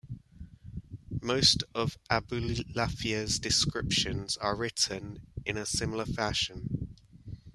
[1.21, 6.95] Most of Abulafia's descriptions are written in a similar fashion.